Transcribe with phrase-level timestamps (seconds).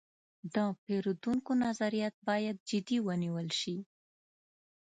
[0.53, 3.77] د پیرودونکو نظریات باید جدي ونیول شي.